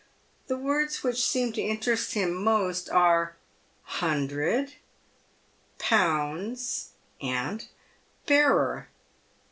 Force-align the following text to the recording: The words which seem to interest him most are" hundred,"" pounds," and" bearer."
The 0.47 0.57
words 0.57 1.03
which 1.03 1.23
seem 1.23 1.51
to 1.53 1.61
interest 1.61 2.15
him 2.15 2.33
most 2.33 2.89
are" 2.89 3.35
hundred,"" 3.99 4.73
pounds," 5.77 6.93
and" 7.21 7.65
bearer." 8.25 8.89